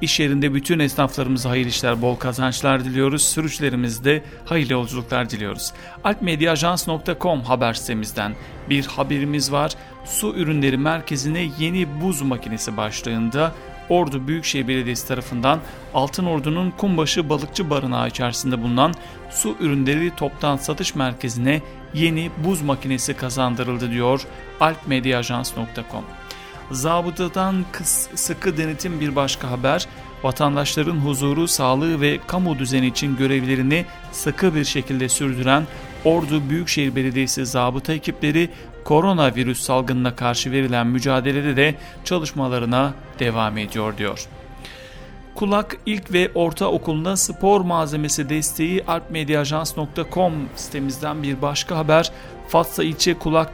İş 0.02 0.20
yerinde 0.20 0.54
bütün 0.54 0.80
esnaflarımıza 0.80 1.50
hayırlı 1.50 1.70
işler, 1.70 2.02
bol 2.02 2.16
kazançlar 2.16 2.86
diliyoruz. 2.86 3.22
Sürücülerimizde 3.22 4.24
hayırlı 4.46 4.74
yolculuklar 4.74 5.30
diliyoruz. 5.30 5.74
Alpmediaajans.com 6.04 7.42
haber 7.42 7.74
sitemizden 7.74 8.36
bir 8.70 8.86
haberimiz 8.86 9.52
var. 9.52 9.72
Su 10.06 10.36
ürünleri 10.36 10.78
merkezine 10.78 11.50
yeni 11.60 12.02
buz 12.02 12.22
makinesi 12.22 12.78
başlığında 12.78 13.52
Ordu 13.90 14.28
Büyükşehir 14.28 14.68
Belediyesi 14.68 15.08
tarafından 15.08 15.60
Altın 15.94 16.25
Ordu'nun 16.25 16.72
Kumbaşı 16.72 17.30
Balıkçı 17.30 17.70
Barınağı 17.70 18.08
içerisinde 18.08 18.64
bulunan 18.64 18.94
su 19.30 19.56
ürünleri 19.60 20.16
toptan 20.16 20.58
satış 20.58 20.96
merkezine 20.96 21.62
yeni 21.94 22.32
buz 22.46 22.62
makinesi 22.62 23.14
kazandırıldı 23.14 23.92
diyor 23.92 24.22
alpmediaajans.com. 24.60 26.04
Zabıtadan 26.72 27.65
sıkı 28.15 28.57
denetim 28.57 29.00
bir 29.00 29.15
başka 29.15 29.51
haber, 29.51 29.88
vatandaşların 30.24 30.95
huzuru, 30.95 31.48
sağlığı 31.48 32.01
ve 32.01 32.19
kamu 32.27 32.60
düzeni 32.60 32.88
için 32.88 33.17
görevlerini 33.17 33.86
sıkı 34.12 34.55
bir 34.55 34.65
şekilde 34.65 35.10
sürdüren 35.10 35.63
Ordu 36.05 36.50
Büyükşehir 36.50 36.95
Belediyesi 36.95 37.45
zabıta 37.45 37.93
ekipleri 37.93 38.50
koronavirüs 38.84 39.62
salgınına 39.62 40.15
karşı 40.15 40.51
verilen 40.51 40.88
mücadelede 40.88 41.55
de 41.55 41.75
çalışmalarına 42.03 42.93
devam 43.19 43.57
ediyor 43.57 43.98
diyor. 43.98 44.27
Kulak 45.36 45.77
İlk 45.86 46.13
ve 46.13 46.31
Orta 46.36 46.67
Okulu'nda 46.67 47.17
spor 47.17 47.62
malzemesi 47.62 48.29
desteği 48.29 48.84
alpmediaajans.com 48.88 50.34
sitemizden 50.55 51.24
bir 51.24 51.41
başka 51.41 51.77
haber. 51.77 52.12
Fatsa 52.48 52.84
ilçe 52.84 53.13
Kulak 53.13 53.51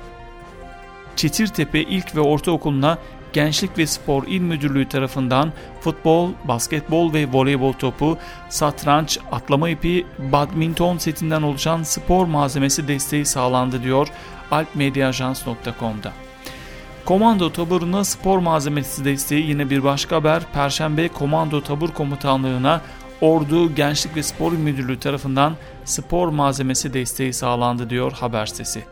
Çetirtepe 1.15 1.79
İlk 1.81 2.15
ve 2.15 2.19
Ortaokulu'na 2.19 2.97
Gençlik 3.33 3.77
ve 3.77 3.87
Spor 3.87 4.27
İl 4.27 4.41
Müdürlüğü 4.41 4.89
tarafından 4.89 5.53
futbol, 5.81 6.29
basketbol 6.43 7.13
ve 7.13 7.27
voleybol 7.31 7.73
topu, 7.73 8.17
satranç, 8.49 9.19
atlama 9.31 9.69
ipi, 9.69 10.05
badminton 10.19 10.97
setinden 10.97 11.41
oluşan 11.41 11.83
spor 11.83 12.25
malzemesi 12.25 12.87
desteği 12.87 13.25
sağlandı 13.25 13.83
diyor 13.83 14.07
alpmediaajans.com'da. 14.51 16.11
Komando 17.05 17.51
taburuna 17.51 18.03
spor 18.03 18.39
malzemesi 18.39 19.05
desteği 19.05 19.47
yine 19.47 19.69
bir 19.69 19.83
başka 19.83 20.15
haber. 20.15 20.43
Perşembe 20.53 21.07
Komando 21.07 21.61
Tabur 21.61 21.89
Komutanlığı'na 21.89 22.81
Ordu 23.21 23.75
Gençlik 23.75 24.15
ve 24.15 24.23
Spor 24.23 24.51
Müdürlüğü 24.51 24.99
tarafından 24.99 25.55
spor 25.85 26.27
malzemesi 26.27 26.93
desteği 26.93 27.33
sağlandı 27.33 27.89
diyor 27.89 28.11
haber 28.11 28.45
sitesi. 28.45 28.83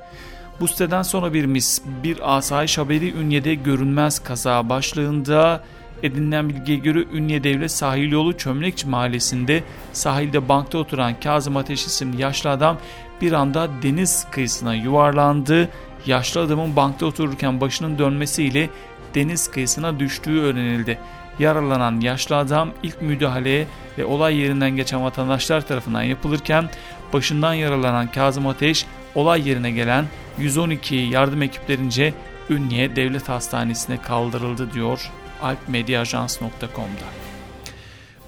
Bu 0.60 0.68
siteden 0.68 1.02
sonra 1.02 1.34
bir 1.34 1.46
mis, 1.46 1.82
bir 2.04 2.38
asayiş 2.38 2.78
haberi 2.78 3.14
Ünye'de 3.14 3.56
görünmez 3.56 4.20
kaza 4.20 4.70
başlığında 4.70 5.64
edinilen 6.04 6.50
bilgiye 6.50 6.78
göre 6.78 7.06
Ünye 7.14 7.44
Devlet 7.44 7.72
Sahil 7.72 8.12
Yolu 8.12 8.38
Çömlekçi 8.38 8.88
Mahallesi'nde 8.88 9.64
sahilde 9.94 10.50
bankta 10.50 10.78
oturan 10.78 11.20
Kazım 11.20 11.58
Ateş 11.58 11.86
isimli 11.86 12.22
yaşlı 12.22 12.50
adam 12.50 12.78
bir 13.22 13.32
anda 13.32 13.70
deniz 13.84 14.28
kıyısına 14.32 14.76
yuvarlandı. 14.76 15.70
Yaşlı 16.06 16.42
adamın 16.42 16.76
bankta 16.76 17.06
otururken 17.06 17.62
başının 17.62 18.00
dönmesiyle 18.00 18.70
deniz 19.16 19.52
kıyısına 19.52 20.00
düştüğü 20.00 20.40
öğrenildi. 20.40 21.00
Yaralanan 21.40 22.00
yaşlı 22.00 22.38
adam 22.38 22.70
ilk 22.84 23.02
müdahaleye 23.02 23.68
ve 23.98 24.06
olay 24.06 24.38
yerinden 24.38 24.76
geçen 24.76 25.04
vatandaşlar 25.04 25.68
tarafından 25.68 26.04
yapılırken 26.04 26.70
başından 27.14 27.54
yaralanan 27.54 28.12
Kazım 28.12 28.48
Ateş 28.48 28.86
olay 29.16 29.50
yerine 29.50 29.72
gelen 29.72 30.06
112 30.38 30.96
yardım 30.96 31.42
ekiplerince 31.42 32.14
Ünye 32.50 32.96
Devlet 32.96 33.30
Hastanesi'ne 33.30 34.02
kaldırıldı 34.02 34.74
diyor 34.74 35.12
alpmediaajans.com'da. 35.42 37.06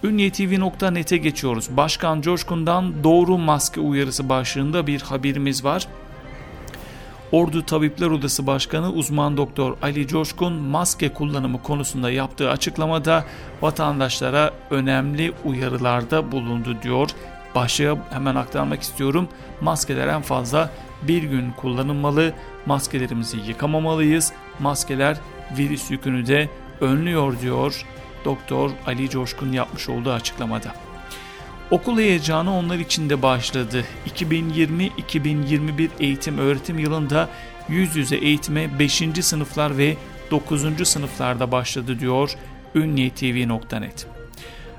Ünyetv.net'e 0.04 1.18
geçiyoruz. 1.18 1.78
Başkan 1.78 2.22
Coşkun'dan 2.22 3.04
doğru 3.04 3.38
maske 3.38 3.80
uyarısı 3.80 4.30
başlığında 4.30 4.88
bir 4.88 5.02
haberimiz 5.02 5.64
var. 5.64 5.88
Ordu 7.32 7.66
Tabipler 7.66 8.08
Odası 8.08 8.48
Başkanı 8.48 8.92
uzman 8.92 9.38
doktor 9.38 9.78
Ali 9.82 10.08
Coşkun 10.08 10.54
maske 10.54 11.14
kullanımı 11.14 11.64
konusunda 11.64 12.12
yaptığı 12.12 12.50
açıklamada 12.50 13.26
vatandaşlara 13.62 14.52
önemli 14.70 15.34
uyarılarda 15.46 16.32
bulundu 16.32 16.78
diyor. 16.84 17.10
Başlığa 17.56 17.98
hemen 18.10 18.36
aktarmak 18.36 18.82
istiyorum. 18.82 19.28
Maskeler 19.62 20.08
en 20.08 20.22
fazla 20.22 20.70
bir 21.02 21.24
gün 21.24 21.52
kullanılmalı, 21.52 22.34
maskelerimizi 22.66 23.38
yıkamamalıyız, 23.38 24.34
maskeler 24.60 25.18
virüs 25.58 25.92
yükünü 25.92 26.28
de 26.28 26.50
önlüyor 26.82 27.40
diyor 27.40 27.86
Doktor 28.26 28.72
Ali 28.86 29.10
Coşkun 29.10 29.52
yapmış 29.52 29.90
olduğu 29.90 30.12
açıklamada. 30.12 30.76
Okul 31.72 32.00
heyecanı 32.00 32.58
onlar 32.58 32.78
için 32.78 33.10
de 33.10 33.22
başladı. 33.22 33.86
2020-2021 34.08 35.90
eğitim 36.00 36.38
öğretim 36.38 36.80
yılında 36.80 37.30
yüz 37.70 37.96
yüze 37.96 38.16
eğitime 38.16 38.80
5. 38.80 39.04
sınıflar 39.22 39.78
ve 39.78 39.98
9. 40.32 40.88
sınıflarda 40.88 41.52
başladı 41.52 42.00
diyor 42.00 42.32
ünyetv.net. 42.76 44.11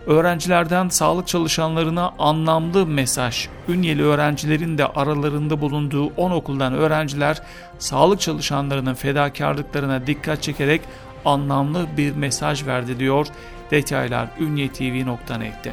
Öğrencilerden 0.07 0.89
sağlık 0.89 1.29
çalışanlarına 1.29 2.13
anlamlı 2.19 2.87
mesaj. 2.87 3.49
Ünyeli 3.69 4.03
öğrencilerin 4.03 4.79
de 4.79 4.87
aralarında 4.87 5.61
bulunduğu 5.61 6.07
10 6.07 6.31
okuldan 6.31 6.75
öğrenciler 6.75 7.43
sağlık 7.79 8.21
çalışanlarının 8.21 8.95
fedakarlıklarına 8.95 10.07
dikkat 10.07 10.43
çekerek 10.43 10.81
anlamlı 11.25 11.87
bir 11.97 12.17
mesaj 12.17 12.67
verdi 12.67 12.99
diyor. 12.99 13.27
Detaylar 13.71 14.29
ünyetv.net'te. 14.41 15.73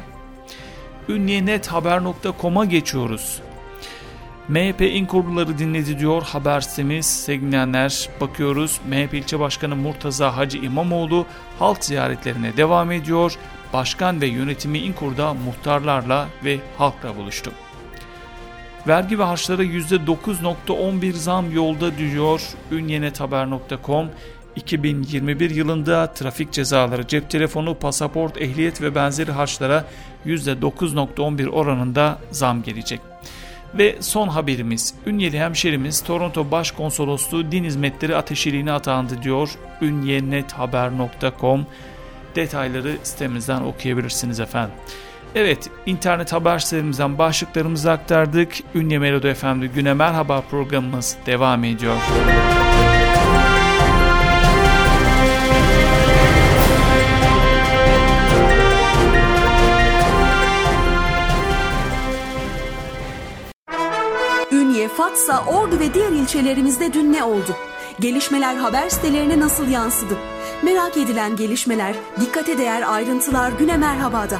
Ünyenethaber.com'a 1.08 2.64
geçiyoruz. 2.64 3.40
MHP 4.48 4.80
İl 4.80 5.06
kurulları 5.06 5.58
dinledi 5.58 5.98
diyor 5.98 6.22
haber 6.22 6.60
sitemiz. 6.60 7.06
Sevgilenler 7.06 8.08
bakıyoruz. 8.20 8.80
MHP 8.88 9.14
ilçe 9.14 9.40
başkanı 9.40 9.76
Murtaza 9.76 10.36
Hacı 10.36 10.58
İmamoğlu 10.58 11.26
halk 11.58 11.84
ziyaretlerine 11.84 12.56
devam 12.56 12.92
ediyor. 12.92 13.38
Başkan 13.72 14.20
ve 14.20 14.26
yönetimi 14.26 14.78
İnkur'da 14.78 15.34
muhtarlarla 15.34 16.28
ve 16.44 16.58
halkla 16.78 17.16
buluştu. 17.16 17.52
Vergi 18.88 19.18
ve 19.18 19.22
harçlara 19.22 19.64
%9.11 19.64 21.12
zam 21.12 21.52
yolda 21.52 21.98
diyor 21.98 22.42
ünyenethaber.com. 22.72 24.08
2021 24.56 25.50
yılında 25.50 26.12
trafik 26.12 26.52
cezaları, 26.52 27.06
cep 27.06 27.30
telefonu, 27.30 27.74
pasaport, 27.74 28.42
ehliyet 28.42 28.82
ve 28.82 28.94
benzeri 28.94 29.32
harçlara 29.32 29.84
%9.11 30.26 31.48
oranında 31.48 32.18
zam 32.30 32.62
gelecek. 32.62 33.00
Ve 33.74 33.96
son 34.00 34.28
haberimiz, 34.28 34.94
Ünyeli 35.06 35.38
hemşerimiz 35.38 36.00
Toronto 36.00 36.50
Başkonsolosluğu 36.50 37.52
Din 37.52 37.64
Hizmetleri 37.64 38.16
Ateşiliğine 38.16 38.72
atandı 38.72 39.22
diyor 39.22 39.50
ünyenethaber.com 39.82 41.66
Detayları 42.36 42.96
sitemizden 43.02 43.60
okuyabilirsiniz 43.60 44.40
efendim. 44.40 44.74
Evet, 45.34 45.70
internet 45.86 46.32
haber 46.32 46.58
sitelerimizden 46.58 47.18
başlıklarımızı 47.18 47.90
aktardık. 47.90 48.52
Ünye 48.74 48.98
Melodi 48.98 49.34
FM'de 49.34 49.66
Güne 49.66 49.94
Merhaba 49.94 50.40
programımız 50.50 51.16
devam 51.26 51.64
ediyor. 51.64 51.96
Müzik 51.96 52.70
Fatsa, 64.96 65.44
Ordu 65.44 65.80
ve 65.80 65.94
diğer 65.94 66.12
ilçelerimizde 66.12 66.92
dün 66.92 67.12
ne 67.12 67.24
oldu? 67.24 67.56
Gelişmeler 68.00 68.56
haber 68.56 68.88
sitelerine 68.88 69.40
nasıl 69.40 69.68
yansıdı? 69.68 70.16
Merak 70.64 70.96
edilen 70.96 71.36
gelişmeler, 71.36 71.94
dikkate 72.20 72.58
değer 72.58 72.92
ayrıntılar 72.92 73.52
güne 73.52 73.76
merhabada. 73.76 74.38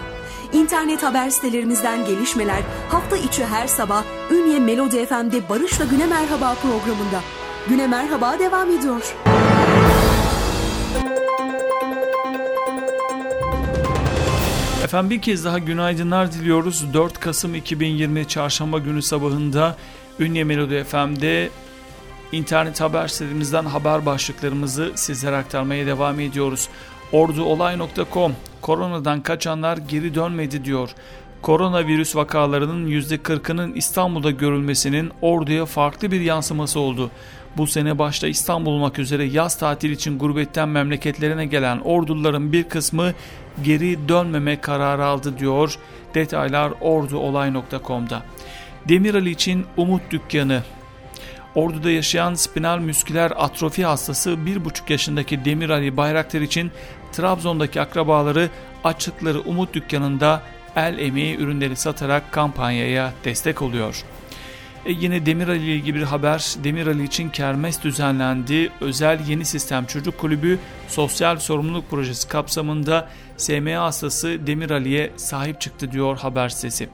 İnternet 0.53 1.03
haber 1.03 1.31
sitelerimizden 1.31 2.05
gelişmeler 2.05 2.63
hafta 2.89 3.17
içi 3.17 3.45
her 3.45 3.67
sabah 3.67 4.05
Ünye 4.31 4.59
Melodi 4.59 5.07
FM'de 5.07 5.49
Barış'la 5.49 5.85
Güne 5.85 6.07
Merhaba 6.07 6.55
programında. 6.55 7.21
Güne 7.69 7.87
Merhaba 7.87 8.39
devam 8.39 8.71
ediyor. 8.71 9.15
Efendim 14.85 15.11
bir 15.11 15.23
kez 15.23 15.45
daha 15.45 15.59
günaydınlar 15.59 16.33
diliyoruz. 16.33 16.95
4 16.95 17.21
Kasım 17.21 17.55
2020 17.55 18.29
Çarşamba 18.29 18.79
günü 18.79 19.03
sabahında 19.03 19.77
Ünye 20.19 20.45
Melodi 20.45 20.85
FM'de 20.85 21.51
internet 22.33 22.81
haber 22.81 23.09
sitelerimizden 23.09 23.65
haber 23.65 24.07
başlıklarımızı 24.07 24.93
sizlere 24.95 25.37
aktarmaya 25.37 25.87
devam 25.87 26.21
ediyoruz. 26.21 26.69
Orduolay.com 27.13 28.33
Koronadan 28.61 29.21
kaçanlar 29.21 29.77
geri 29.77 30.15
dönmedi 30.15 30.65
diyor. 30.65 30.91
Koronavirüs 31.43 32.17
vakalarının 32.17 32.87
%40'ının 32.87 33.75
İstanbul'da 33.75 34.31
görülmesinin 34.31 35.11
orduya 35.23 35.67
farklı 35.67 36.11
bir 36.11 36.21
yansıması 36.21 36.81
oldu. 36.81 37.11
Bu 37.57 37.67
sene 37.67 37.99
başta 37.99 38.29
İstanbul 38.29 38.73
olmak 38.73 38.99
üzere 38.99 39.25
yaz 39.25 39.59
tatil 39.59 39.91
için 39.91 40.19
gurbetten 40.19 40.69
memleketlerine 40.69 41.47
gelen 41.47 41.79
orduların 41.79 42.53
bir 42.53 42.65
kısmı 42.65 43.13
geri 43.65 44.09
dönmeme 44.09 44.61
kararı 44.61 45.05
aldı 45.05 45.39
diyor. 45.39 45.79
Detaylar 46.15 46.73
orduolay.com'da. 46.81 48.23
Demirali 48.89 49.31
için 49.31 49.67
Umut 49.77 50.03
Dükkanı 50.11 50.63
Ordu'da 51.55 51.91
yaşayan 51.91 52.35
spinal 52.35 52.79
müsküler 52.79 53.33
atrofi 53.37 53.85
hastası 53.85 54.31
1,5 54.31 54.93
yaşındaki 54.93 55.45
Demir 55.45 55.71
Ali 55.71 55.97
Bayraktar 55.97 56.41
için 56.41 56.71
Trabzon'daki 57.13 57.81
akrabaları 57.81 58.49
açtıkları 58.85 59.41
Umut 59.41 59.75
Dükkanı'nda 59.75 60.43
el 60.77 60.99
emeği 60.99 61.37
ürünleri 61.37 61.77
satarak 61.77 62.33
kampanyaya 62.33 63.13
destek 63.25 63.63
oluyor. 63.63 64.05
E 64.87 64.93
yine 64.93 65.27
Demir 65.27 65.49
Ali 65.49 65.65
ile 65.65 65.75
ilgili 65.75 65.95
bir 65.95 66.03
haber. 66.03 66.55
Demir 66.65 66.87
Ali 66.87 67.05
için 67.05 67.31
kermes 67.31 67.83
düzenlendi. 67.83 68.71
Özel 68.81 69.21
Yeni 69.29 69.45
Sistem 69.45 69.87
Çocuk 69.87 70.19
Kulübü 70.19 70.59
Sosyal 70.89 71.37
Sorumluluk 71.37 71.91
Projesi 71.91 72.29
kapsamında 72.29 73.09
SMA 73.37 73.83
hastası 73.83 74.47
Demir 74.47 74.71
Ali'ye 74.71 75.11
sahip 75.17 75.61
çıktı 75.61 75.93
diyor 75.93 76.19
haber 76.19 76.49
sitesi. 76.49 76.89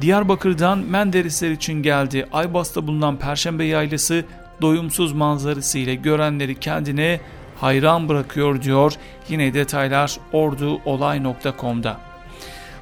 Diyarbakır'dan 0.00 0.78
Menderesler 0.78 1.50
için 1.50 1.82
geldi. 1.82 2.26
Aybas'ta 2.32 2.86
bulunan 2.86 3.16
Perşembe 3.16 3.64
Yaylası 3.64 4.24
doyumsuz 4.62 5.12
manzarası 5.12 5.78
ile 5.78 5.94
görenleri 5.94 6.60
kendine 6.60 7.20
hayran 7.60 8.08
bırakıyor 8.08 8.62
diyor. 8.62 8.92
Yine 9.28 9.54
detaylar 9.54 10.16
orduolay.com'da. 10.32 12.00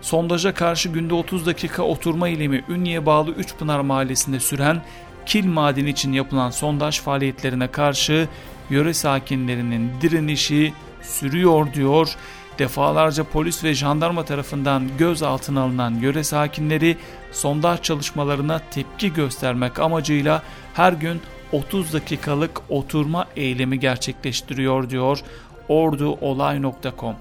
Sondaja 0.01 0.55
karşı 0.55 0.89
günde 0.89 1.15
30 1.15 1.47
dakika 1.47 1.83
oturma 1.83 2.29
eylemi 2.29 2.65
Ünye'ye 2.69 3.07
bağlı 3.07 3.31
Üçpınar 3.31 3.81
Mahallesi'nde 3.81 4.41
süren 4.41 4.83
kil 5.27 5.47
madeni 5.47 5.91
için 5.91 6.13
yapılan 6.13 6.51
sondaj 6.51 7.01
faaliyetlerine 7.01 7.69
karşı 7.69 8.29
yöre 8.71 8.95
sakinlerinin 8.95 9.91
direnişi 10.01 10.73
sürüyor 11.03 11.73
diyor. 11.73 12.17
Defalarca 12.63 13.25
polis 13.25 13.65
ve 13.65 13.75
jandarma 13.75 14.25
tarafından 14.25 14.89
gözaltına 14.99 15.63
alınan 15.63 15.95
yöre 15.95 16.25
sakinleri 16.25 16.97
sondaj 17.33 17.83
çalışmalarına 17.83 18.61
tepki 18.71 19.13
göstermek 19.13 19.79
amacıyla 19.79 20.43
her 20.75 20.93
gün 20.93 21.21
30 21.53 21.93
dakikalık 21.93 22.61
oturma 22.69 23.27
eylemi 23.37 23.81
gerçekleştiriyor 23.81 24.91
diyor 24.91 25.21
orduolay.com. 25.69 27.15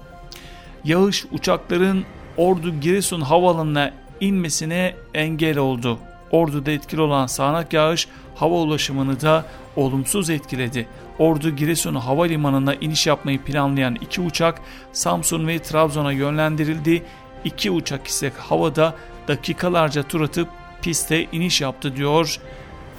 Yağış 0.84 1.24
uçakların 1.32 2.04
Ordu 2.36 2.80
Giresun 2.80 3.20
havaalanına 3.20 3.90
inmesine 4.20 4.94
engel 5.14 5.58
oldu. 5.58 5.98
Ordu'da 6.30 6.70
etkili 6.70 7.00
olan 7.00 7.26
sağanak 7.26 7.72
yağış 7.72 8.08
hava 8.34 8.54
ulaşımını 8.54 9.20
da 9.20 9.44
olumsuz 9.76 10.30
etkiledi. 10.30 10.88
Ordu 11.18 11.50
Giresun 11.50 11.94
Havalimanı'na 11.94 12.74
iniş 12.74 13.06
yapmayı 13.06 13.42
planlayan 13.42 13.94
iki 13.94 14.20
uçak 14.20 14.60
Samsun 14.92 15.46
ve 15.46 15.58
Trabzon'a 15.58 16.12
yönlendirildi. 16.12 17.02
İki 17.44 17.70
uçak 17.70 18.06
ise 18.06 18.32
havada 18.38 18.94
dakikalarca 19.28 20.02
tur 20.02 20.20
atıp 20.20 20.48
piste 20.82 21.24
iniş 21.32 21.60
yaptı 21.60 21.96
diyor 21.96 22.38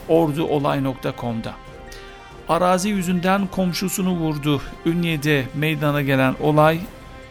orduolay.com'da. 0.10 1.54
Arazi 2.50 2.90
yüzünden 2.90 3.48
komşusunu 3.48 4.12
vurdu. 4.12 4.62
Ünye'de 4.86 5.46
meydana 5.56 6.02
gelen 6.02 6.36
olay 6.42 6.80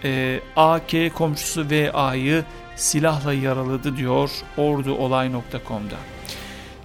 e, 0.04 0.40
AK 0.56 0.92
komşusu 1.14 1.66
VA'yı 1.70 2.44
silahla 2.76 3.32
yaraladı 3.32 3.96
diyor 3.96 4.30
orduolay.com'da. 4.56 5.96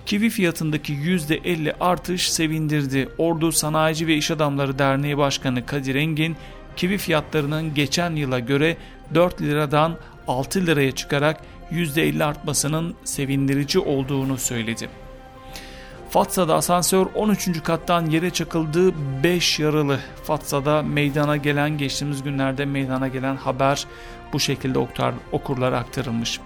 Kivi 0.07 0.29
fiyatındaki 0.29 0.93
%50 0.93 1.73
artış 1.79 2.31
sevindirdi. 2.31 3.09
Ordu 3.17 3.51
Sanayici 3.51 4.07
ve 4.07 4.15
İş 4.15 4.31
Adamları 4.31 4.79
Derneği 4.79 5.17
Başkanı 5.17 5.65
Kadir 5.65 5.95
Engin, 5.95 6.35
kivi 6.75 6.97
fiyatlarının 6.97 7.73
geçen 7.73 8.15
yıla 8.15 8.39
göre 8.39 8.77
4 9.13 9.41
liradan 9.41 9.97
6 10.27 10.65
liraya 10.65 10.91
çıkarak 10.91 11.41
%50 11.71 12.23
artmasının 12.23 12.95
sevindirici 13.03 13.79
olduğunu 13.79 14.37
söyledi. 14.37 14.89
Fatsa'da 16.09 16.55
asansör 16.55 17.07
13. 17.15 17.63
kattan 17.63 18.05
yere 18.05 18.29
çakıldı 18.29 18.93
5 19.23 19.59
yaralı. 19.59 19.99
Fatsa'da 20.23 20.81
meydana 20.81 21.37
gelen 21.37 21.77
geçtiğimiz 21.77 22.23
günlerde 22.23 22.65
meydana 22.65 23.07
gelen 23.07 23.35
haber 23.35 23.85
bu 24.33 24.39
şekilde 24.39 24.79
okurlara 25.31 25.77
aktarılmış. 25.77 26.39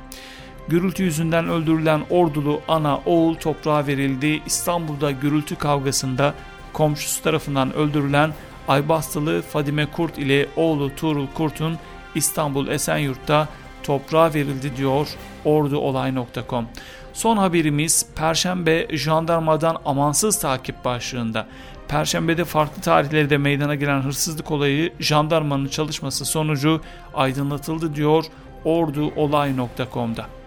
Gürültü 0.67 1.03
yüzünden 1.03 1.49
öldürülen 1.49 2.01
ordulu 2.09 2.61
ana 2.67 2.97
oğul 3.05 3.35
toprağa 3.35 3.87
verildi. 3.87 4.41
İstanbul'da 4.45 5.11
gürültü 5.11 5.55
kavgasında 5.55 6.33
komşusu 6.73 7.23
tarafından 7.23 7.73
öldürülen 7.73 8.33
Aybastılı 8.67 9.41
Fadime 9.41 9.85
Kurt 9.85 10.17
ile 10.17 10.47
oğlu 10.55 10.95
Tuğrul 10.95 11.27
Kurt'un 11.33 11.77
İstanbul 12.15 12.67
Esenyurt'ta 12.67 13.47
toprağa 13.83 14.33
verildi 14.33 14.77
diyor 14.77 15.07
orduolay.com. 15.45 16.67
Son 17.13 17.37
haberimiz 17.37 18.05
Perşembe 18.15 18.97
jandarmadan 18.97 19.77
amansız 19.85 20.39
takip 20.39 20.85
başlığında. 20.85 21.47
Perşembede 21.87 22.45
farklı 22.45 22.81
tarihlerde 22.81 23.37
meydana 23.37 23.75
gelen 23.75 24.01
hırsızlık 24.01 24.51
olayı 24.51 24.93
jandarmanın 24.99 25.67
çalışması 25.67 26.25
sonucu 26.25 26.81
aydınlatıldı 27.13 27.95
diyor 27.95 28.25
orduolay.com'da. 28.65 30.40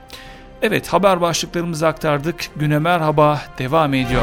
Evet 0.67 0.89
haber 0.89 1.21
başlıklarımızı 1.21 1.87
aktardık. 1.87 2.37
Güne 2.57 2.79
merhaba 2.79 3.41
devam 3.59 3.95
ediyor. 3.95 4.23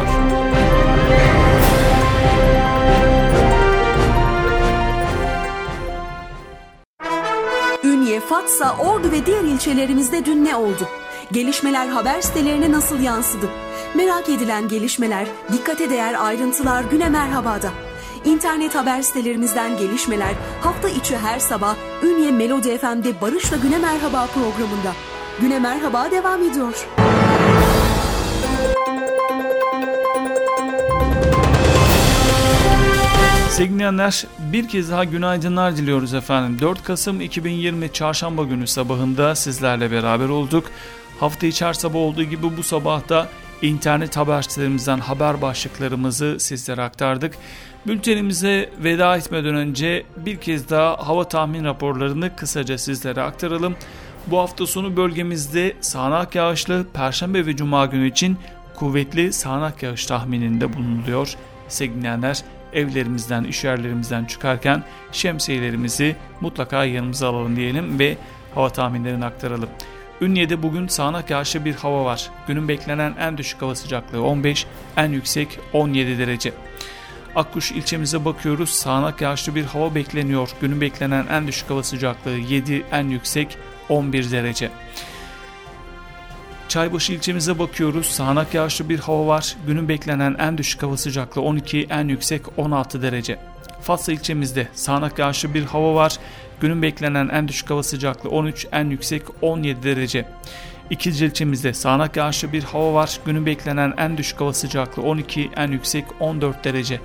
Ünye, 7.84 8.20
Fatsa, 8.20 8.76
Ordu 8.78 9.12
ve 9.12 9.26
diğer 9.26 9.44
ilçelerimizde 9.44 10.26
dün 10.26 10.46
ne 10.46 10.56
oldu? 10.56 10.88
Gelişmeler 11.32 11.88
haber 11.88 12.22
sitelerine 12.22 12.72
nasıl 12.72 13.00
yansıdı? 13.00 13.50
Merak 13.96 14.30
edilen 14.30 14.68
gelişmeler, 14.68 15.28
dikkate 15.54 15.90
değer 15.90 16.16
ayrıntılar 16.26 16.84
Güne 16.84 17.10
Merhaba'da. 17.10 17.70
İnternet 18.26 18.76
haber 18.76 19.02
sitelerimizden 19.02 19.78
gelişmeler 19.78 20.34
hafta 20.62 20.90
içi 20.90 21.18
her 21.18 21.40
sabah 21.40 21.76
Ünye 22.04 22.32
Melodi 22.32 22.78
FM'de 22.78 23.22
Barış'la 23.22 23.58
Güne 23.58 23.78
Merhaba 23.78 24.28
programında. 24.28 25.11
Güne 25.42 25.60
Merhaba 25.60 26.12
devam 26.12 26.44
ediyor. 26.44 26.88
Sevgili 33.50 34.10
bir 34.40 34.68
kez 34.68 34.92
daha 34.92 35.04
günaydınlar 35.04 35.78
diliyoruz 35.78 36.14
efendim. 36.14 36.58
4 36.62 36.84
Kasım 36.84 37.22
2020 37.22 37.94
Çarşamba 37.94 38.44
günü 38.44 38.68
sabahında 38.68 39.36
sizlerle 39.36 39.92
beraber 39.92 40.30
olduk. 40.30 40.66
Hafta 41.20 41.48
içi 41.48 41.66
sabah 41.74 42.00
olduğu 42.00 42.24
gibi 42.24 42.58
bu 42.58 42.64
sabahta 42.64 43.28
internet 43.62 44.18
haber 44.18 44.42
sitelerimizden 44.42 45.00
haber 45.00 45.42
başlıklarımızı 45.42 46.36
sizlere 46.40 46.82
aktardık. 46.82 47.38
Bültenimize 47.88 48.70
veda 48.84 49.18
etmeden 49.18 49.56
önce 49.56 50.04
bir 50.18 50.38
kez 50.38 50.70
daha 50.70 51.08
hava 51.08 51.28
tahmin 51.28 51.64
raporlarını 51.64 52.36
kısaca 52.36 52.78
sizlere 52.78 53.22
aktaralım. 53.22 53.76
Bu 54.28 54.40
hafta 54.40 54.68
sonu 54.68 54.98
bölgemizde 54.98 55.74
sağanak 55.82 56.36
yağışlı 56.36 56.88
Perşembe 56.94 57.46
ve 57.46 57.56
Cuma 57.56 57.86
günü 57.86 58.08
için 58.08 58.38
kuvvetli 58.76 59.34
sağanak 59.34 59.84
yağış 59.84 60.06
tahmininde 60.06 60.74
bulunuluyor. 60.74 61.36
Sevgili 61.68 62.08
evlerimizden, 62.74 63.44
iş 63.44 63.64
yerlerimizden 63.64 64.26
çıkarken 64.26 64.84
şemsiyelerimizi 65.12 66.16
mutlaka 66.42 66.86
yanımıza 66.86 67.30
alalım 67.30 67.56
diyelim 67.56 68.00
ve 68.00 68.18
hava 68.56 68.70
tahminlerini 68.70 69.26
aktaralım. 69.26 69.70
Ünye'de 70.22 70.64
bugün 70.64 70.88
sağanak 70.88 71.30
yağışlı 71.30 71.66
bir 71.66 71.76
hava 71.76 72.06
var. 72.06 72.30
Günün 72.48 72.68
beklenen 72.68 73.16
en 73.20 73.38
düşük 73.38 73.62
hava 73.62 73.76
sıcaklığı 73.76 74.24
15, 74.24 74.66
en 74.98 75.10
yüksek 75.10 75.60
17 75.74 76.18
derece. 76.18 76.54
Akkuş 77.36 77.72
ilçemize 77.72 78.26
bakıyoruz. 78.26 78.70
Sağanak 78.70 79.22
yağışlı 79.22 79.56
bir 79.56 79.66
hava 79.66 79.96
bekleniyor. 79.96 80.50
Günün 80.62 80.82
beklenen 80.82 81.26
en 81.28 81.48
düşük 81.48 81.70
hava 81.70 81.84
sıcaklığı 81.84 82.38
7, 82.38 82.86
en 82.92 83.08
yüksek 83.08 83.58
11 83.92 84.32
derece. 84.32 84.70
Çaybaşı 86.68 87.14
ilçemize 87.14 87.60
bakıyoruz. 87.60 88.06
Sağanak 88.06 88.54
yağışlı 88.54 88.90
bir 88.90 89.00
hava 89.00 89.28
var. 89.28 89.56
Günün 89.68 89.90
beklenen 89.90 90.36
en 90.40 90.58
düşük 90.58 90.84
hava 90.84 90.98
sıcaklığı 90.98 91.42
12, 91.42 91.88
en 91.90 92.08
yüksek 92.08 92.42
16 92.58 93.02
derece. 93.02 93.40
Fatsa 93.82 94.12
ilçemizde 94.12 94.68
sağanak 94.74 95.20
yağışlı 95.20 95.54
bir 95.54 95.64
hava 95.64 95.96
var. 95.96 96.20
Günün 96.62 96.82
beklenen 96.82 97.30
en 97.30 97.48
düşük 97.48 97.70
hava 97.70 97.84
sıcaklığı 97.84 98.30
13, 98.30 98.68
en 98.72 98.90
yüksek 98.90 99.24
17 99.42 99.84
derece. 99.84 100.26
İkizce 100.90 101.26
ilçemizde 101.26 101.74
sağanak 101.74 102.18
yağışlı 102.18 102.54
bir 102.54 102.64
hava 102.64 102.94
var. 102.94 103.20
Günün 103.26 103.46
beklenen 103.46 103.94
en 103.98 104.18
düşük 104.18 104.42
hava 104.42 104.54
sıcaklığı 104.54 105.04
12, 105.04 105.52
en 105.56 105.72
yüksek 105.72 106.06
14 106.20 106.64
derece. 106.64 107.00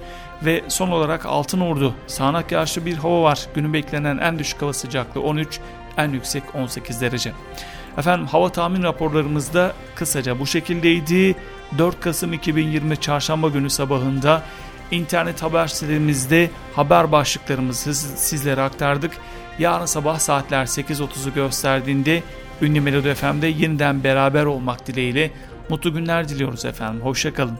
Ve 0.44 0.64
son 0.68 0.90
olarak 0.90 1.26
Altınordu 1.26 1.94
sağanak 2.06 2.52
yağışlı 2.52 2.86
bir 2.86 2.96
hava 2.96 3.22
var. 3.22 3.46
Günün 3.54 3.72
beklenen 3.72 4.18
en 4.18 4.38
düşük 4.38 4.62
hava 4.62 4.72
sıcaklığı 4.72 5.22
13, 5.22 5.60
en 5.96 6.08
yüksek 6.08 6.42
18 6.54 7.00
derece. 7.00 7.32
Efendim 7.98 8.26
hava 8.26 8.52
tahmin 8.52 8.82
raporlarımızda 8.82 9.72
kısaca 9.94 10.38
bu 10.38 10.46
şekildeydi. 10.46 11.36
4 11.78 12.00
Kasım 12.00 12.32
2020 12.32 12.96
Çarşamba 12.96 13.48
günü 13.48 13.70
sabahında 13.70 14.42
internet 14.90 15.42
haber 15.42 15.66
sitelerimizde 15.66 16.50
haber 16.74 17.12
başlıklarımızı 17.12 17.94
sizlere 17.94 18.62
aktardık. 18.62 19.12
Yarın 19.58 19.86
sabah 19.86 20.18
saatler 20.18 20.66
8.30'u 20.66 21.34
gösterdiğinde 21.34 22.22
Ünlü 22.62 22.80
Melodi 22.80 23.14
FM'de 23.14 23.46
yeniden 23.46 24.04
beraber 24.04 24.44
olmak 24.44 24.86
dileğiyle 24.86 25.30
mutlu 25.68 25.94
günler 25.94 26.28
diliyoruz 26.28 26.64
efendim. 26.64 27.00
Hoşçakalın. 27.00 27.58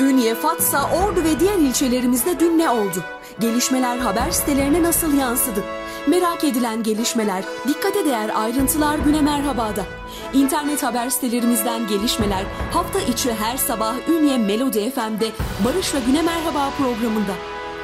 Ünye, 0.00 0.34
Fatsa, 0.34 0.90
Ordu 0.90 1.24
ve 1.24 1.40
diğer 1.40 1.58
ilçelerimizde 1.58 2.40
dün 2.40 2.58
ne 2.58 2.70
oldu? 2.70 3.04
Gelişmeler 3.40 3.98
haber 3.98 4.30
sitelerine 4.30 4.82
nasıl 4.82 5.18
yansıdı? 5.18 5.60
Merak 6.06 6.44
edilen 6.44 6.82
gelişmeler, 6.82 7.44
dikkate 7.68 8.04
değer 8.04 8.30
ayrıntılar 8.34 8.98
Güne 8.98 9.20
Merhaba'da. 9.20 9.84
İnternet 10.32 10.82
haber 10.82 11.10
sitelerimizden 11.10 11.86
gelişmeler 11.88 12.44
hafta 12.72 13.00
içi 13.00 13.34
her 13.34 13.56
sabah 13.56 13.94
Ünye 14.08 14.38
Melodi 14.38 14.90
FM'de 14.90 15.30
Barış 15.64 15.94
ve 15.94 15.98
Güne 16.06 16.22
Merhaba 16.22 16.70
programında. 16.78 17.32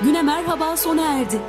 Güne 0.02 0.22
Merhaba 0.22 0.76
sona 0.76 1.02
erdi. 1.02 1.40